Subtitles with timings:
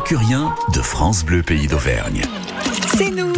[0.00, 2.22] épicurien de France Bleu Pays d'Auvergne.
[2.96, 3.29] C'est nous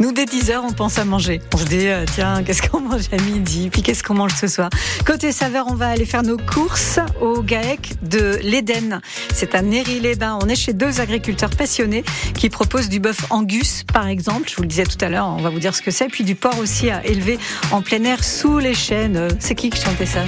[0.00, 1.40] Nous, dès 10h, on pense à manger.
[1.54, 3.70] On se dit, euh, tiens, qu'est-ce qu'on mange à midi?
[3.70, 4.70] Puis qu'est-ce qu'on mange ce soir?
[5.06, 9.00] Côté saveur, on va aller faire nos courses au GAEC de l'Éden.
[9.32, 10.38] C'est à Néry-les-Bains.
[10.42, 12.04] On est chez deux agriculteurs passionnés
[12.34, 14.48] qui proposent du bœuf angus, par exemple.
[14.48, 16.08] Je vous le disais tout à l'heure, on va vous dire ce que c'est.
[16.08, 17.38] Puis du porc aussi à élever
[17.70, 19.28] en plein air sous les chênes.
[19.38, 20.20] C'est qui qui chantait ça?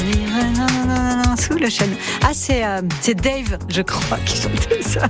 [1.38, 1.94] Sous le chêne.
[2.22, 2.80] Ah, c'est euh,
[3.14, 5.06] Dave, je crois, qui chantait ça.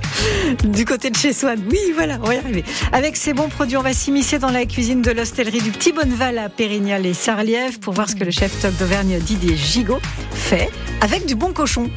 [0.63, 1.59] Du côté de chez Swan.
[1.69, 2.63] Oui, voilà, on va y arriver.
[2.91, 6.37] Avec ces bons produits, on va s'immiscer dans la cuisine de l'hostellerie du Petit Bonneval
[6.37, 9.99] à Pérignal et Sarliève pour voir ce que le chef Toc d'Auvergne Didier Gigot
[10.31, 10.69] fait
[11.01, 11.89] avec du bon cochon.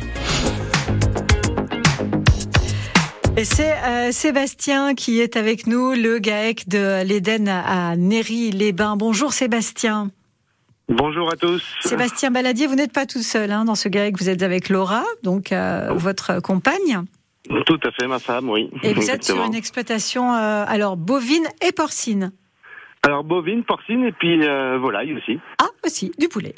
[3.36, 8.96] Et c'est euh, Sébastien qui est avec nous, le GAEC de l'Éden à Néry-les-Bains.
[8.96, 10.10] Bonjour Sébastien.
[10.88, 11.62] Bonjour à tous.
[11.82, 15.04] Sébastien Baladier, vous n'êtes pas tout seul hein, dans ce GAEC, vous êtes avec Laura,
[15.22, 17.04] donc euh, votre compagne.
[17.48, 18.70] Tout à fait, ma femme, oui.
[18.82, 22.32] Et vous êtes sur une exploitation euh, alors bovine et porcine.
[23.02, 25.40] Alors bovine, porcine et puis euh, volaille aussi.
[25.58, 26.54] Ah aussi, du poulet.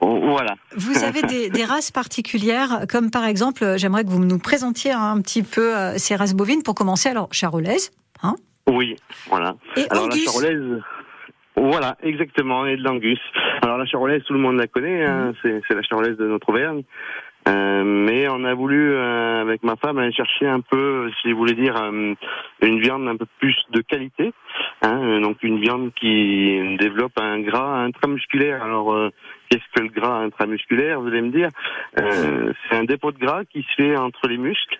[0.00, 0.54] Oh, voilà.
[0.76, 4.92] Vous avez des, des, races particulières, comme par exemple, euh, j'aimerais que vous nous présentiez
[4.92, 7.08] un petit peu euh, ces races bovines pour commencer.
[7.08, 7.90] Alors charolaise,
[8.22, 8.36] hein
[8.68, 8.96] Oui,
[9.30, 9.56] voilà.
[9.76, 10.26] Et alors angus.
[10.26, 10.82] la charolaise.
[11.56, 13.18] Voilà, exactement, et de l'angus.
[13.62, 16.50] Alors la charolaise, tout le monde la connaît, hein, c'est c'est la charolaise de notre
[16.50, 16.82] Auvergne.
[17.48, 21.38] Euh, mais on a voulu, euh, avec ma femme, aller chercher un peu, si vous
[21.38, 22.14] voulez dire, euh,
[22.62, 24.32] une viande un peu plus de qualité.
[24.82, 28.62] Hein, euh, donc une viande qui développe un gras intramusculaire.
[28.62, 29.10] Alors, euh,
[29.48, 31.48] qu'est-ce que le gras intramusculaire Vous allez me dire,
[31.98, 34.78] Euh, c'est un dépôt de gras qui se fait entre les muscles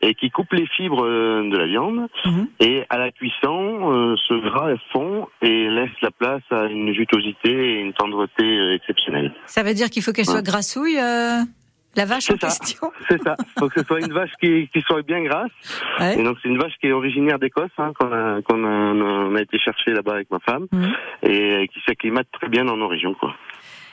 [0.00, 2.08] et qui coupe les fibres de la viande.
[2.24, 2.48] Mhm.
[2.60, 7.80] Et à la cuisson, ce gras fond et laisse la place à une jutosité et
[7.80, 9.32] une tendreté exceptionnelle.
[9.46, 11.42] Ça veut dire qu'il faut qu'elle soit grassouille, euh,
[11.96, 12.46] la vache en ça.
[12.48, 12.90] question.
[13.08, 13.36] C'est ça.
[13.58, 15.50] faut que ce soit une vache qui, qui soit bien grasse.
[16.00, 16.18] Ouais.
[16.18, 19.34] Et donc c'est une vache qui est originaire d'Écosse, hein, qu'on a, qu'on a, on
[19.36, 20.92] a été chercher là-bas avec ma femme, Mhm.
[21.22, 23.14] et qui s'acclimate très bien dans nos régions.
[23.14, 23.34] Quoi.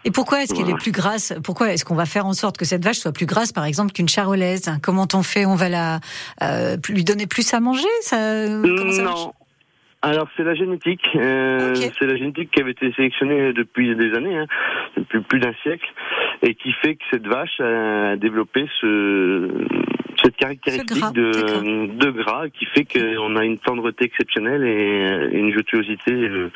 [0.04, 0.78] Et pourquoi est-ce qu'elle Voilà.
[0.80, 1.32] est plus grasse?
[1.44, 3.92] Pourquoi est-ce qu'on va faire en sorte que cette vache soit plus grasse, par exemple,
[3.94, 4.72] qu'une charolaise?
[4.82, 5.46] Comment on fait?
[5.46, 6.00] On va la
[6.42, 8.52] euh, lui donner plus à manger ça, ça
[9.04, 9.34] non.
[10.04, 14.36] Alors c'est la génétique, euh, c'est la génétique qui avait été sélectionnée depuis des années,
[14.36, 14.48] hein,
[14.98, 15.86] depuis plus d'un siècle,
[16.42, 19.48] et qui fait que cette vache a développé ce,
[20.24, 25.38] cette caractéristique Ce gras, de, de gras qui fait qu'on a une tendreté exceptionnelle et
[25.38, 26.50] une jutuosité euh,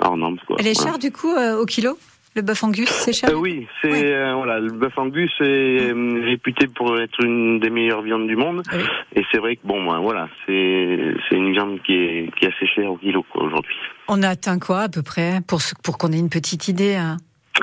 [0.00, 0.38] hors norme.
[0.46, 0.56] Quoi.
[0.58, 0.90] Elle est Voilà.
[0.90, 1.96] chère du coup euh, au kilo?
[2.38, 4.00] Le bœuf angus, c'est cher Euh, oui, c'est Oui.
[4.04, 8.36] euh, voilà, le bœuf angus est euh, réputé pour être une des meilleures viandes du
[8.36, 8.78] monde, Oui.
[9.16, 12.54] et c'est vrai que bon, ben, voilà, c'est c'est une viande qui est qui est
[12.54, 13.74] assez chère au kilo aujourd'hui.
[14.06, 16.94] On a atteint quoi à peu près pour, ce- pour qu'on ait une petite idée
[16.94, 17.16] hein?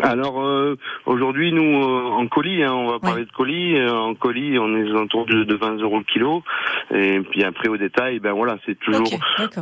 [0.04, 3.78] Alors euh, aujourd'hui, nous euh, en colis, hein, on va parler de colis.
[3.78, 6.44] euh, en colis, on est autour de, de 20 euros le kilo,
[6.94, 9.08] et puis après au détail, ben voilà, c'est toujours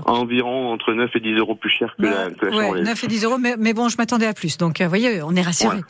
[0.06, 2.88] environ entre 9 et 10 euros plus cher que la, que la ouais, charolaise.
[2.88, 4.58] 9 et 10 euros, mais, mais bon, je m'attendais à plus.
[4.58, 5.82] Donc, euh, vous voyez, on est rassurés.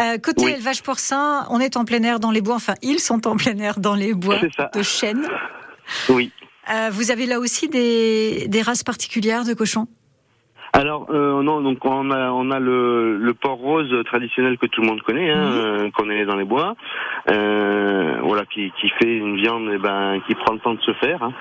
[0.00, 0.52] Euh, côté Oui.
[0.52, 2.56] élevage porcin, on est en plein air dans les bois.
[2.56, 4.36] Enfin, ils sont en plein air dans les bois
[4.74, 5.26] de chêne.
[6.08, 6.30] Oui.
[6.72, 9.88] Euh, vous avez là aussi des, des races particulières de cochons?
[10.74, 14.80] Alors euh, non, donc on a on a le, le porc rose traditionnel que tout
[14.80, 15.58] le monde connaît, hein, Mhm.
[15.58, 16.76] euh, qu'on est dans les bois,
[17.30, 20.92] euh, voilà, qui, qui fait une viande, eh ben, qui prend le temps de se
[20.94, 21.22] faire.
[21.22, 21.32] hein.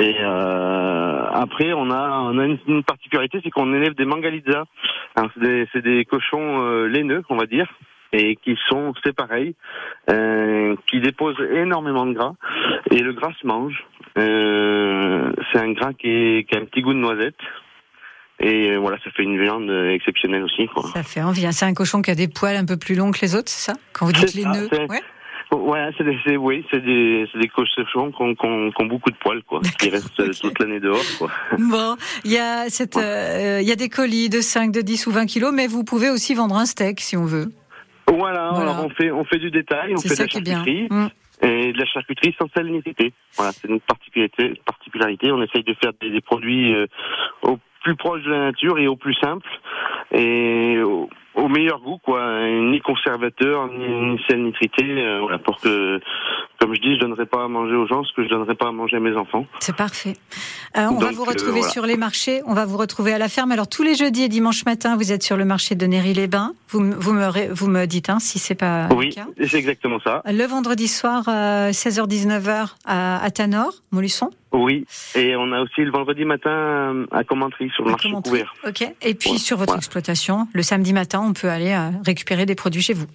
[0.00, 4.64] Et euh, après, on a on a une, une particularité, c'est qu'on élève des mangalitzas.
[5.16, 7.66] Alors, C'est des, c'est des cochons euh, laineux, on va dire.
[8.12, 9.56] Et qui sont, c'est pareil,
[10.10, 12.34] euh, qui déposent énormément de gras
[12.92, 13.84] et le gras se mange.
[14.16, 17.34] Euh, c'est un gras qui, est, qui a un petit goût de noisette.
[18.40, 20.66] Et euh, voilà, ça fait une viande euh, exceptionnelle aussi.
[20.68, 20.84] Quoi.
[20.94, 21.46] Ça fait envie.
[21.46, 21.52] hein.
[21.52, 23.72] C'est un cochon qui a des poils un peu plus longs que les autres, c'est
[23.72, 23.78] ça?
[23.92, 25.00] Quand vous dites les ça, nœuds ouais.
[25.52, 28.82] Ouais, c'est des, c'est- oui, c'est des, c'est des cochons qui ont, qui ont- qui
[28.82, 31.30] ont beaucoup de poils, quoi, qui restent euh, toute l'année dehors, quoi.
[31.56, 35.06] Bon, il y, a cette, euh, il y a des colis de 5, de 10
[35.06, 37.46] ou 20 kilos, mais vous pouvez aussi vendre un steak si on veut.
[38.08, 38.72] Voilà, Voilà.
[38.72, 40.88] alors on fait, on fait du détail, on C'est fait de la charcuterie.
[40.90, 41.06] Mm.
[41.42, 43.12] Et de la charcuterie sans salinité.
[43.36, 45.30] Voilà, c'est une particularité, particularité.
[45.32, 46.86] On essaye de faire des, des produits euh,
[47.42, 49.46] au plus proche de la nature et au plus simple
[50.12, 51.08] et au,
[51.48, 52.48] meilleur goût, quoi.
[52.48, 56.00] Ni conservateur, ni, ni sel nitrité, euh, voilà, pour que,
[56.58, 58.68] comme je dis, je donnerai pas à manger aux gens ce que je donnerai pas
[58.68, 59.46] à manger à mes enfants.
[59.60, 60.16] C'est parfait.
[60.76, 61.68] Euh, on va vous euh, retrouver voilà.
[61.68, 63.52] sur les marchés, on va vous retrouver à la ferme.
[63.52, 66.54] Alors tous les jeudis et dimanches matin, vous êtes sur le marché de Néry-les-Bains.
[66.68, 69.26] Vous, me- vous, me, vous me dites hein, si c'est pas oui, le cas.
[69.48, 70.22] c'est exactement ça.
[70.24, 74.30] Le vendredi soir, euh, 16h-19h à, à Tanor, Montluçon.
[74.52, 78.08] Oui, et on a aussi le vendredi matin euh, à Commentry sur le à marché
[78.08, 78.30] Commentry.
[78.30, 78.54] couvert.
[78.66, 78.82] Ok.
[79.02, 79.78] Et puis Ouais, sur votre ouais.
[79.78, 83.06] exploitation, le samedi matin, on peut aller euh, récupérer des produits chez vous.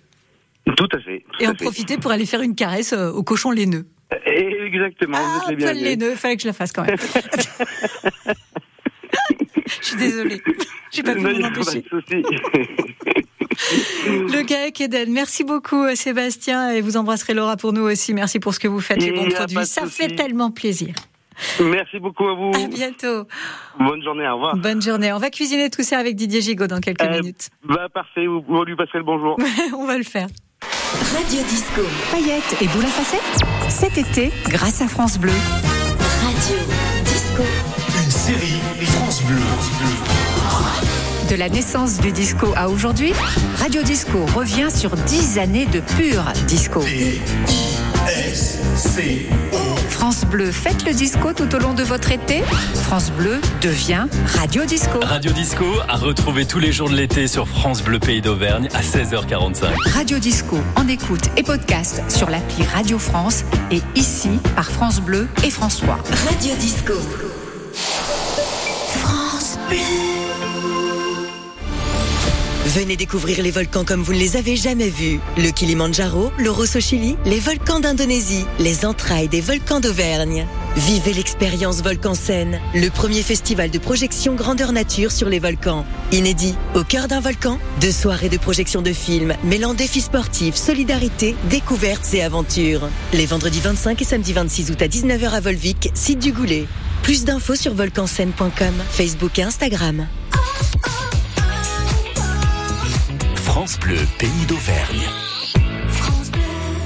[0.66, 1.26] Tout à fait.
[1.32, 1.64] tout Et à en fait.
[1.64, 3.88] profiter pour aller faire une caresse euh, au cochon laineux.
[4.26, 6.98] Exactement, ah, vous les nœuds, fallait que je la fasse quand même.
[9.66, 10.42] je suis désolée,
[10.92, 11.86] j'ai pas pu m'en empêcher.
[14.08, 15.12] Le GAEC Eden.
[15.12, 18.14] Merci beaucoup euh, Sébastien et vous embrasserez Laura pour nous aussi.
[18.14, 19.66] Merci pour ce que vous faites, les bons produits.
[19.66, 20.94] Ça fait tellement plaisir.
[21.60, 22.52] Merci beaucoup à vous.
[22.54, 23.28] À bientôt.
[23.80, 24.56] Bonne journée, au revoir.
[24.58, 25.12] Bonne journée.
[25.14, 27.50] On va cuisiner tout ça avec Didier Gigot dans quelques euh, minutes.
[27.64, 29.38] Bah parfait, vous, vous lui passerez le bonjour.
[29.78, 30.28] On va le faire.
[30.94, 31.82] Radio Disco.
[32.12, 33.22] Paillettes et boule à facettes.
[33.70, 35.32] Cet été, grâce à France Bleu.
[36.22, 36.58] Radio
[37.06, 37.44] Disco.
[38.04, 39.38] Une série France Bleu.
[41.30, 43.14] De la naissance du disco à aujourd'hui,
[43.58, 46.82] Radio Disco revient sur 10 années de pur disco.
[49.90, 52.42] France Bleu, faites le disco tout au long de votre été.
[52.74, 55.00] France Bleu devient Radio Disco.
[55.04, 58.82] Radio Disco à retrouver tous les jours de l'été sur France Bleu Pays d'Auvergne à
[58.82, 59.66] 16h45.
[59.94, 65.28] Radio Disco en écoute et podcast sur l'appli Radio France et ici par France Bleu
[65.44, 66.00] et France 3.
[66.28, 66.94] Radio Disco.
[68.96, 70.21] France Bleu.
[72.74, 75.20] Venez découvrir les volcans comme vous ne les avez jamais vus.
[75.36, 80.48] Le Kilimandjaro, le Rosso Chili, les volcans d'Indonésie, les entrailles des volcans d'Auvergne.
[80.78, 85.86] Vivez l'expérience Volcan Scène, le premier festival de projection grandeur nature sur les volcans.
[86.14, 91.36] Inédit, au cœur d'un volcan, deux soirées de projection de films mêlant défis sportifs, solidarité,
[91.50, 92.88] découvertes et aventures.
[93.12, 96.68] Les vendredis 25 et samedi 26 août à 19h à Volvic, site du Goulet.
[97.04, 100.08] Plus d'infos sur volcanscène.com, Facebook et Instagram.
[103.62, 105.04] France Bleu, pays d'Auvergne.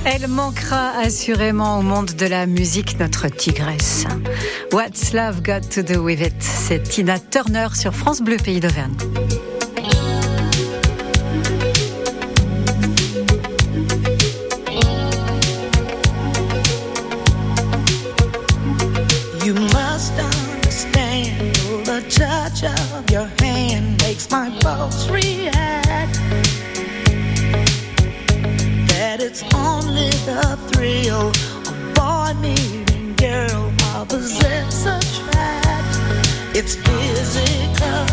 [0.04, 4.04] Elle manquera assurément au monde de la musique, notre tigresse.
[4.74, 6.34] What's Love Got to Do With It?
[6.38, 8.92] C'est Tina Turner sur France Bleu, pays d'Auvergne.
[19.46, 21.56] You must understand
[21.86, 25.55] the touch of your hand makes my pulse react.
[29.38, 31.28] It's only the thrill
[31.68, 36.00] of boy meeting girl opposites attract.
[36.56, 38.06] It's physical,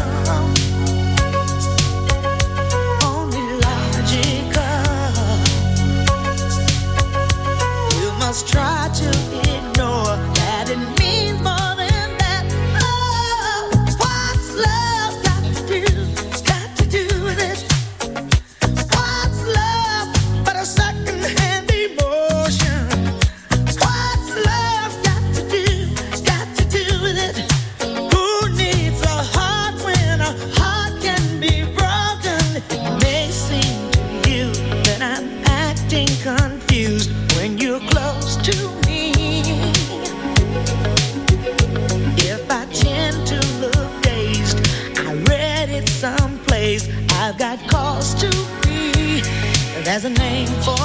[49.93, 50.82] There's a name for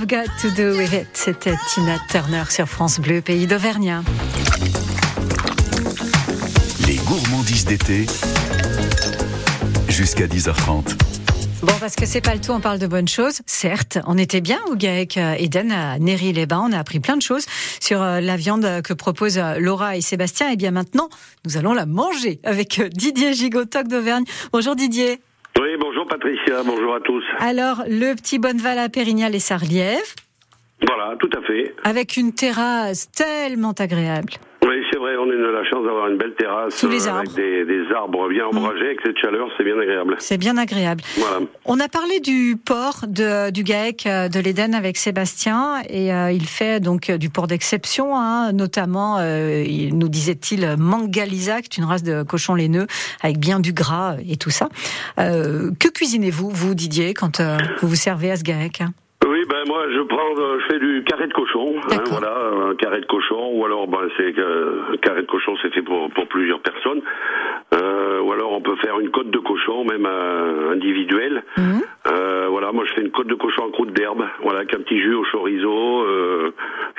[0.00, 4.02] Love Got to Do with It C'était Tina Turner sur France Bleu, pays d'Auvergne.
[6.86, 8.06] Les gourmandises d'été.
[9.88, 10.96] Jusqu'à 10h30.
[11.62, 13.40] Bon, parce que c'est pas le tout, on parle de bonnes choses.
[13.46, 16.68] Certes, on était bien au GAEC euh, Eden à Néry-les-Bains.
[16.70, 17.44] On a appris plein de choses
[17.80, 20.50] sur euh, la viande que proposent euh, Laura et Sébastien.
[20.50, 21.10] Et bien maintenant,
[21.44, 24.24] nous allons la manger avec Didier Gigotoc d'Auvergne.
[24.52, 25.20] Bonjour Didier.
[26.10, 27.22] Patricia, bonjour à tous.
[27.38, 30.02] Alors, le petit Bonneval à Pérignal et Sarliève.
[30.84, 31.72] Voilà, tout à fait.
[31.84, 34.32] Avec une terrasse tellement agréable.
[35.40, 38.28] On a la chance d'avoir une belle terrasse Sous les euh, avec des, des arbres
[38.28, 40.16] bien ombragés, avec cette chaleur, c'est bien agréable.
[40.18, 41.02] C'est bien agréable.
[41.16, 41.46] Voilà.
[41.64, 46.30] On a parlé du port de, du GAEC euh, de l'Éden avec Sébastien et euh,
[46.30, 52.02] il fait donc du port d'exception, hein, notamment, euh, il nous disait-il, Mangalisac, une race
[52.02, 52.86] de cochon laineux
[53.22, 54.68] avec bien du gras et tout ça.
[55.18, 57.40] Euh, que cuisinez-vous, vous Didier, quand
[57.80, 58.92] vous vous servez à ce GAEC hein?
[59.26, 60.69] Oui, ben moi je prends, je
[61.00, 62.34] du carré de cochon, hein, voilà,
[62.70, 66.10] un carré de cochon, ou alors ben c'est que carré de cochon c'est fait pour,
[66.10, 67.00] pour plusieurs personnes,
[67.72, 71.42] Euh, ou alors on peut faire une côte de cochon même euh, individuelle.
[71.56, 71.82] Mhm.
[72.10, 74.78] Euh, voilà, moi je fais une côte de cochon en croûte d'herbe, voilà, avec un
[74.80, 76.50] petit jus au chorizo, euh,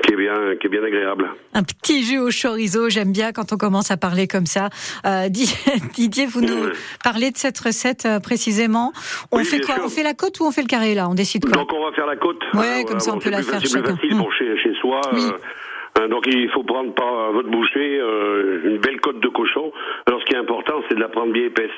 [0.04, 1.30] qui est bien, qui est bien agréable.
[1.54, 4.70] Un petit jus au chorizo, j'aime bien quand on commence à parler comme ça.
[5.06, 5.54] Euh, Di-
[5.96, 6.72] Didier, vous nous Ouais.
[7.04, 8.94] parlez de cette recette euh, précisément.
[9.32, 9.84] On Oui, fait quoi sûr.
[9.86, 11.10] On fait la côte ou on fait le carré là?
[11.10, 11.54] On décide quoi?
[11.54, 12.42] Donc on va faire la côte.
[12.54, 13.96] Ouais, Euh, comme ça, on peut la faire facile- C'est chacun.
[13.98, 15.02] plus facile pour chez, chez soi.
[15.14, 15.20] Oui.
[15.26, 19.74] euh, euh, donc il faut prendre par votre bouchée euh, une belle côte de cochon.
[20.08, 21.70] Alors ce qui est important, c'est de la prendre bien épaisse,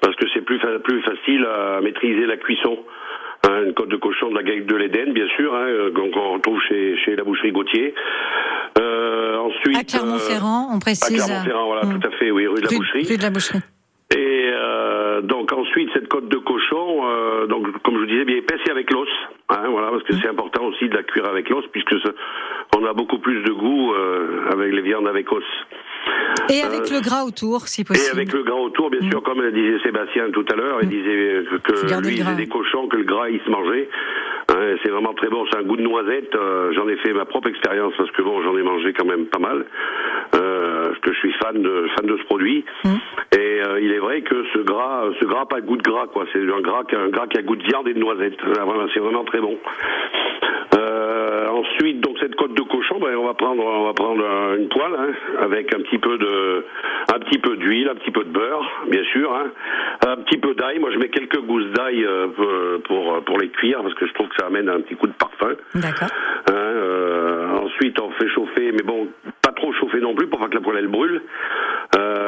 [0.00, 2.78] parce que c'est plus fa- plus facile à maîtriser la cuisson.
[3.48, 6.32] Hein, une côte de cochon de la gaille de l'Éden, bien sûr, hein, euh, qu'on
[6.34, 7.94] retrouve chez, chez la boucherie Gauthier.
[8.80, 11.24] Euh, ensuite, À Clermont-Ferrand, on euh, à précise.
[11.24, 12.00] Clermont-Ferrand, voilà, Mm.
[12.00, 13.06] tout à fait, oui, rue de la Rue- Boucherie.
[13.08, 13.60] rue de la boucherie.
[14.16, 18.36] Et euh, donc ensuite cette côte de cochon, euh, donc comme je vous disais, bien
[18.36, 19.08] épaisse et avec l'os.
[19.50, 22.14] Hein, voilà, parce que c'est important aussi de la cuire avec l'os, puisque ce-
[22.76, 25.44] on a beaucoup plus de goût euh, avec les viandes avec os.
[26.50, 28.16] Et avec le gras autour, si Et possible.
[28.16, 31.74] avec le gras autour, bien sûr, comme disait Sébastien tout à l'heure, il disait que,
[31.74, 33.88] Faut que lui il des cochons, que le gras il se mangeait.
[34.50, 36.34] Hein, c'est vraiment très bon, c'est un goût de noisette.
[36.34, 39.26] euh, j'en ai fait ma propre expérience parce que bon, j'en ai mangé quand même
[39.26, 39.66] pas mal.
[40.34, 42.64] Euh, parce que je suis fan de fan de ce produit.
[43.32, 46.06] Et euh, il est vrai que ce gras, ce gras pas de goût de gras
[46.06, 46.24] quoi.
[46.32, 48.38] C'est un gras, qui a- un gras qui a goût de viande et de noisette.
[48.42, 49.58] Voilà, c'est vraiment très bon.
[51.58, 54.56] Euh, ensuite, donc cette côte de cochon, ben, on va prendre, on va prendre euh,
[54.58, 56.64] une poêle hein, avec un petit peu de,
[57.14, 59.50] un petit peu d'huile, un petit peu de beurre, bien sûr, hein,
[60.06, 60.78] un petit peu d'ail.
[60.78, 64.12] Moi, je mets quelques gousses d'ail euh, pour- pour pour les cuire parce que je
[64.14, 65.54] trouve que ça amène un petit coup de parfum.
[65.74, 66.08] D'accord.
[66.50, 69.08] Hein, euh, ensuite, on fait chauffer, mais bon,
[69.42, 71.22] pas trop chauffer non plus pour pas que la poêle elle brûle.
[71.96, 72.27] Euh,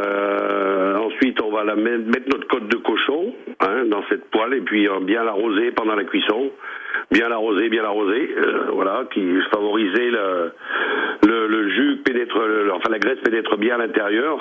[1.21, 4.89] ensuite, on va la mettre, notre côte de cochon hein, dans cette poêle et puis
[4.89, 6.51] euh, bien l'arroser pendant la cuisson.
[7.11, 9.21] Bien l'arroser, bien l'arroser, euh, voilà, qui
[9.53, 12.37] favoriser le, jus pénètre,
[12.73, 14.39] enfin la graisse pénètre bien à l'intérieur.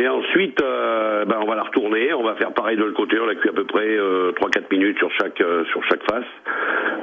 [0.00, 3.18] Et ensuite, euh, ben, on va la retourner, on va faire pareil de l'autre côté,
[3.18, 6.24] on la cuit à peu près euh, 3-4 minutes sur chaque sur chaque face.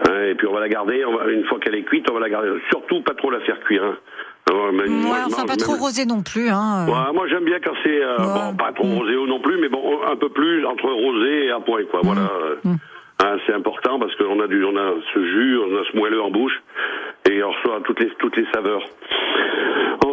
[0.09, 2.29] Hein, et puis on va la garder, une fois qu'elle est cuite, on va la
[2.29, 2.49] garder.
[2.69, 3.83] Surtout pas trop la faire cuire.
[3.83, 3.97] Hein.
[4.73, 6.49] Mais moi, Ouais, enfin, pas trop rosé non plus.
[6.49, 6.87] Hein.
[6.87, 6.91] euh.
[6.91, 8.97] Ouais, moi j'aime bien quand c'est euh, bon, pas trop Mm.
[8.97, 12.01] roséo non plus, mais bon un peu plus entre rosé et à point quoi.
[12.03, 12.75] Voilà, euh, Mm.
[13.23, 16.21] hein, c'est important parce qu'on a du, on a ce jus, on a ce moelleux
[16.21, 16.59] en bouche
[17.29, 18.81] et on reçoit toutes les toutes les saveurs.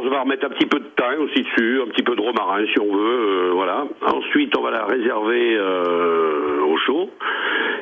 [0.06, 2.64] On va remettre un petit peu de thym aussi dessus, un petit peu de romarin
[2.72, 3.86] si on veut, euh, voilà.
[4.06, 7.10] Ensuite on va la réserver euh, au chaud.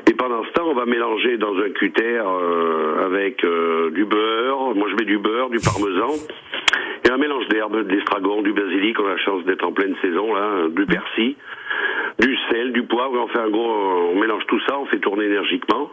[0.09, 3.45] Et pendant ce temps, on va mélanger dans un cutter euh, avec
[3.93, 4.75] du beurre.
[4.75, 6.15] Moi, je mets du beurre, du parmesan
[7.07, 8.99] et un mélange d'herbes, de l'estragon, du basilic.
[9.01, 11.37] On a la chance d'être en pleine saison là, du persil,
[12.21, 13.23] du sel, du poivre.
[13.23, 15.91] On fait un gros, on mélange tout ça, on fait tourner énergiquement.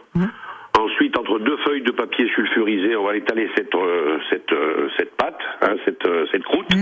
[0.78, 5.14] Ensuite, entre deux feuilles de papier sulfurisé, on va étaler cette euh, cette euh, cette
[5.16, 6.72] pâte, hein, cette euh, cette croûte,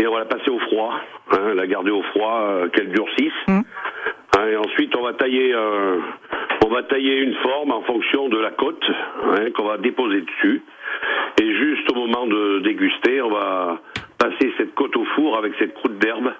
[0.00, 0.94] et on va la passer au froid,
[1.30, 3.32] hein, la garder au froid, qu'elle durcisse.
[3.48, 3.62] Hein,
[4.50, 5.54] et ensuite, on va tailler
[6.64, 8.84] on va tailler une forme en fonction de la côte
[9.24, 10.62] hein, qu'on va déposer dessus.
[11.40, 13.80] Et juste au moment de déguster, on va
[14.18, 16.32] passer cette côte au four avec cette croûte d'herbe.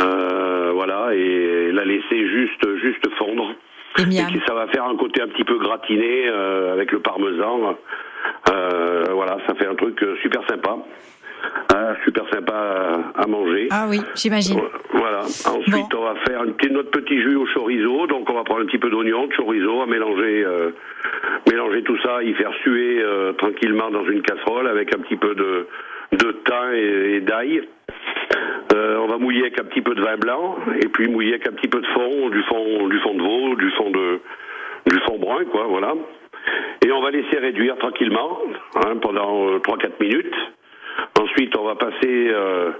[0.00, 3.54] Euh, voilà, et la laisser juste juste fondre.
[3.98, 7.76] Et ça va faire un côté un petit peu gratiné euh, avec le parmesan.
[8.50, 10.76] Euh, voilà, ça fait un truc euh, super sympa.
[12.04, 13.68] Super sympa à, manger.
[13.70, 14.60] Ah oui, j'imagine.
[14.92, 15.20] Voilà.
[15.20, 15.98] Ensuite, Bon.
[15.98, 18.06] on va faire notre petit jus au chorizo.
[18.06, 20.70] Donc, on va prendre un petit peu d'oignon, de chorizo, à mélanger, euh,
[21.50, 25.34] mélanger tout ça, y faire suer euh, tranquillement dans une casserole avec un petit peu
[25.34, 25.66] de,
[26.12, 27.62] de thym et, et d'ail.
[28.72, 31.48] Euh, on va mouiller avec un petit peu de vin blanc et puis mouiller avec
[31.48, 34.20] un petit peu de fond, du fond, du fond de veau, du fond de,
[34.86, 35.94] du fond brun, quoi, voilà.
[36.84, 38.38] Et on va laisser réduire tranquillement
[38.76, 40.34] hein, pendant euh, 3-4 minutes.
[41.20, 42.70] Ensuite, on va passer euh,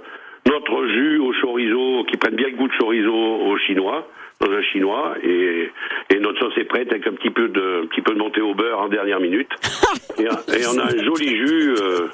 [0.47, 4.07] notre jus au chorizo, qui prenne bien le goût de chorizo au chinois,
[4.39, 5.15] dans un chinois.
[5.23, 5.69] Et,
[6.09, 8.41] et notre sauce est prête avec un petit peu de, un petit peu de montée
[8.41, 9.51] au beurre en dernière minute.
[10.17, 12.07] et, et on a un joli jus, euh,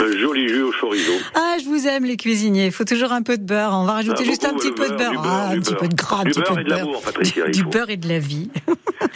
[0.00, 1.12] un joli jus au chorizo.
[1.34, 2.66] Ah, je vous aime les cuisiniers.
[2.66, 3.70] Il faut toujours un peu de beurre.
[3.74, 5.88] On va rajouter Ah, juste un beaucoup, petit peu de beurre, Ah, un petit peu
[5.88, 6.78] de gras, un petit peu beurre de et de beurre.
[6.78, 8.50] l'amour, Patricia, Du, beurre et de la vie.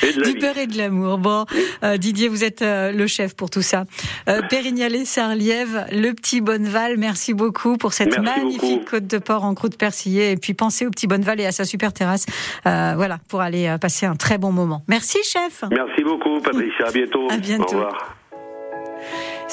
[0.03, 0.39] Et de la du vie.
[0.41, 1.19] beurre et de l'amour.
[1.19, 1.45] Bon,
[1.85, 3.85] euh, Didier, vous êtes euh, le chef pour tout ça.
[4.29, 8.91] Euh, Pérignalé, Sarliève, le petit Bonneval, merci beaucoup pour cette Merci magnifique beaucoup.
[8.91, 10.33] côte de porc en croûte persillée.
[10.33, 12.27] Et puis pensez au petit Bonneval et à sa super terrasse.
[12.67, 14.83] Euh, voilà, pour aller passer un très bon moment.
[14.89, 15.65] Merci, chef.
[15.71, 16.87] Merci beaucoup, Patricia.
[16.89, 17.27] À bientôt.
[17.31, 17.65] À bientôt.
[17.77, 18.17] Au revoir.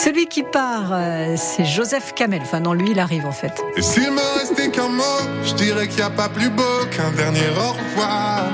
[0.01, 2.39] Celui qui part, euh, c'est Joseph Kamel.
[2.41, 3.61] Enfin, non, lui, il arrive en fait.
[3.75, 5.03] Et s'il me restait qu'un mot,
[5.43, 8.45] je dirais qu'il n'y a pas plus beau qu'un dernier au revoir.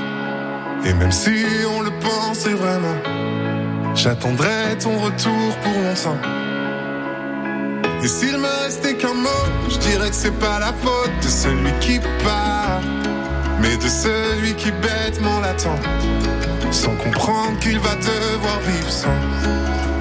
[0.83, 1.45] Et même si
[1.77, 2.95] on le pensait vraiment,
[3.93, 6.17] j'attendrai ton retour pour longtemps.
[8.01, 11.71] Et s'il me restait qu'un mot, je dirais que c'est pas la faute de celui
[11.79, 12.81] qui part,
[13.61, 15.77] mais de celui qui bêtement l'attend,
[16.71, 19.94] sans comprendre qu'il va devoir vivre sans.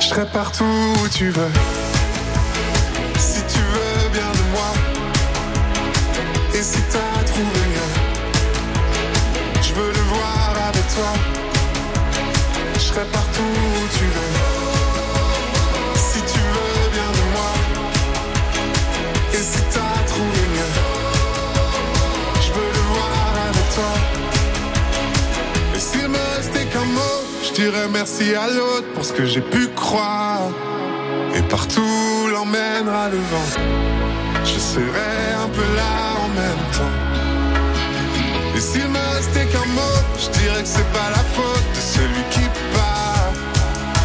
[0.00, 1.50] Je serai partout où tu veux.
[3.18, 4.70] Si tu veux bien de moi.
[6.54, 7.92] Et si t'as trouvé mieux.
[9.62, 11.25] Je veux le voir avec toi
[27.98, 30.50] merci à l'autre pour ce que j'ai pu croire
[31.34, 33.50] et partout l'emmènera le vent.
[34.44, 36.96] Je serai un peu là en même temps.
[38.54, 42.22] Et s'il me restait qu'un mot, je dirais que c'est pas la faute de celui
[42.34, 43.32] qui part,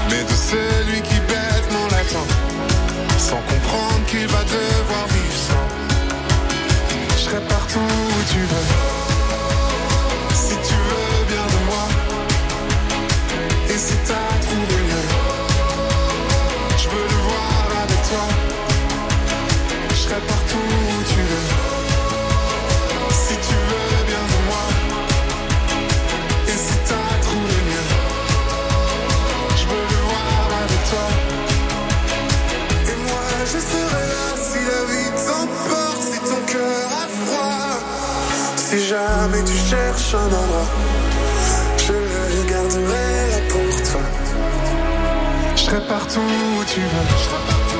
[0.09, 2.27] mais de celui qui bêtement l'attend,
[3.17, 4.60] sans comprendre qu'il va devoir
[40.11, 43.61] je le garderai là pour.
[45.55, 47.70] Je serai partout où tu veux.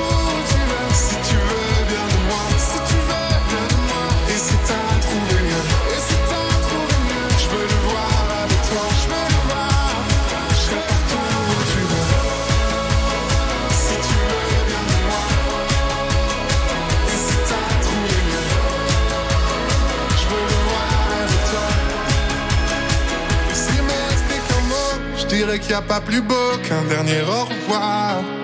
[25.60, 28.41] Qu'il n'y a pas plus beau qu'un dernier au revoir.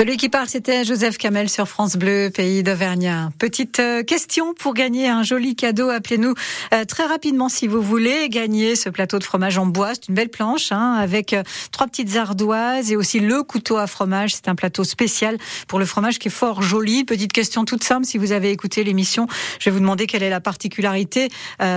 [0.00, 3.32] Celui qui parle, c'était Joseph Kamel sur France Bleu, pays d'Auvergnat.
[3.38, 5.90] Petite euh, question pour gagner un joli cadeau.
[5.90, 6.32] Appelez-nous
[6.72, 9.90] euh, très rapidement si vous voulez gagner ce plateau de fromage en bois.
[9.92, 13.86] C'est une belle planche hein, avec euh, trois petites ardoises et aussi le couteau à
[13.86, 14.34] fromage.
[14.34, 15.36] C'est un plateau spécial
[15.68, 17.04] pour le fromage qui est fort joli.
[17.04, 18.06] Petite question toute simple.
[18.06, 19.26] Si vous avez écouté l'émission,
[19.58, 21.28] je vais vous demander quelle est la particularité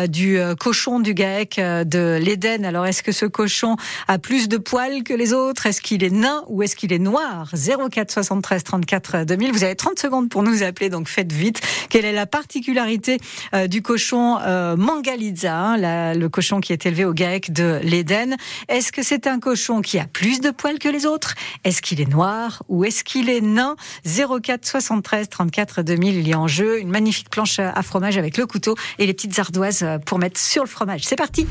[0.07, 2.63] du cochon du GAEC de l'Éden.
[2.63, 3.75] Alors, est-ce que ce cochon
[4.07, 5.65] a plus de poils que les autres?
[5.65, 7.51] Est-ce qu'il est nain ou est-ce qu'il est noir?
[7.53, 9.51] 04 73 34 2000.
[9.51, 11.61] Vous avez 30 secondes pour nous appeler, donc faites vite.
[11.89, 13.17] Quelle est la particularité
[13.53, 18.35] euh, du cochon euh, Mangalitza, hein, le cochon qui est élevé au GAEC de l'Éden?
[18.67, 21.35] Est-ce que c'est un cochon qui a plus de poils que les autres?
[21.63, 23.75] Est-ce qu'il est noir ou est-ce qu'il est nain?
[24.05, 26.15] 04 73 34 2000.
[26.15, 29.13] Il y a en jeu une magnifique planche à fromage avec le couteau et les
[29.13, 31.01] petites ardoises euh, pour mettre sur le fromage.
[31.03, 31.47] C'est parti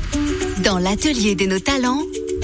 [0.63, 2.01] Dans l'atelier de nos talents,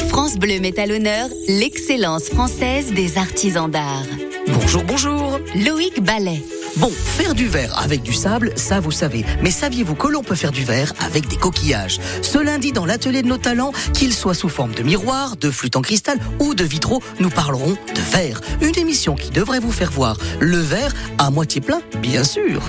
[0.10, 4.04] France Bleu met à l'honneur l'excellence française des artisans d'art.
[4.48, 5.40] Bonjour, bonjour.
[5.56, 6.44] Loïc Ballet.
[6.78, 9.24] Bon, faire du verre avec du sable, ça vous savez.
[9.42, 12.00] Mais saviez-vous que l'on peut faire du verre avec des coquillages?
[12.22, 15.76] Ce lundi, dans l'atelier de nos talents, qu'ils soient sous forme de miroir, de flûte
[15.76, 18.42] en cristal ou de vitraux, nous parlerons de verre.
[18.62, 22.62] Une émission qui devrait vous faire voir le verre à moitié plein, bien sûr.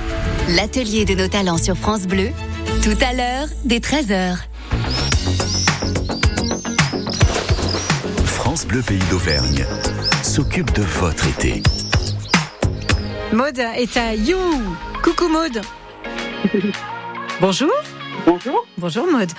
[0.48, 2.29] L'atelier de nos talents sur France Bleu,
[2.83, 4.37] tout à l'heure, dès 13h.
[8.61, 9.64] France Bleu Pays d'Auvergne
[10.23, 11.62] s'occupe de votre été.
[13.33, 14.37] Maude est à You.
[15.03, 15.62] Coucou Maude.
[17.40, 17.73] Bonjour.
[18.27, 18.66] Bonjour.
[18.77, 19.31] Bonjour Maude.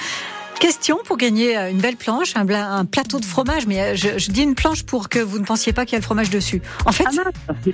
[0.61, 3.95] Question pour gagner euh, une belle planche, un, bla- un plateau de fromage, mais euh,
[3.95, 6.03] je, je dis une planche pour que vous ne pensiez pas qu'il y a le
[6.03, 6.61] fromage dessus.
[6.85, 7.05] En fait,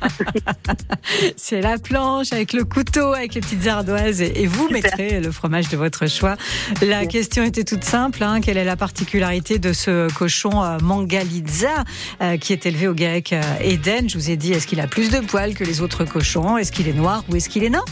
[1.36, 5.30] c'est la planche avec le couteau, avec les petites ardoises, et, et vous mettrez le
[5.30, 6.36] fromage de votre choix.
[6.80, 8.22] La question était toute simple.
[8.22, 8.40] hein.
[8.40, 11.84] Quelle est la particularité de ce cochon euh, Mangalitza
[12.22, 14.86] euh, qui est élevé au GAEC euh, Eden Je vous ai dit, est-ce qu'il a
[14.86, 16.56] plus de poils que les autres cochons?
[16.56, 17.84] Est-ce qu'il est noir ou est-ce qu'il est nain?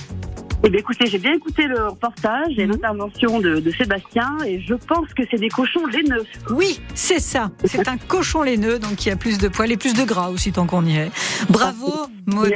[0.64, 4.74] Eh bien, écoutez, j'ai bien écouté le reportage et l'intervention de, de Sébastien et je
[4.74, 6.24] pense que c'est des cochons laineux.
[6.50, 7.50] Oui, c'est ça.
[7.64, 10.52] C'est un cochon laineux, donc qui a plus de poils et plus de gras aussi,
[10.52, 11.10] tant qu'on y est.
[11.50, 12.54] Bravo, Maud.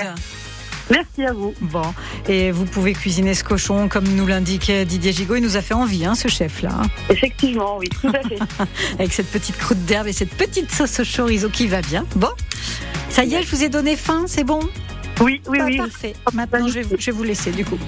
[0.88, 1.52] Merci à vous.
[1.60, 1.82] Bon,
[2.28, 5.34] et vous pouvez cuisiner ce cochon comme nous l'indiquait Didier Gigot.
[5.34, 6.82] Il nous a fait envie, hein, ce chef-là.
[7.10, 8.38] Effectivement, oui, tout à fait.
[9.00, 12.06] Avec cette petite croûte d'herbe et cette petite sauce au chorizo qui va bien.
[12.14, 12.30] Bon,
[13.10, 14.60] ça y est, je vous ai donné faim, c'est bon?
[15.20, 15.76] Oui, oui, oui.
[15.78, 16.14] Parfait.
[16.32, 17.78] Maintenant, je vais, vous, je vais vous laisser du coup.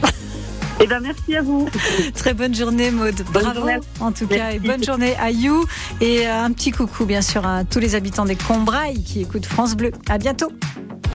[0.81, 1.69] Eh bien, merci à vous.
[2.15, 3.21] Très bonne journée, Maude.
[3.33, 3.79] Bravo, journée.
[4.01, 5.65] en tout cas, et bonne journée à You.
[6.01, 9.75] Et un petit coucou, bien sûr, à tous les habitants des Combrailles qui écoutent France
[9.75, 9.91] Bleu.
[10.09, 10.53] À bientôt.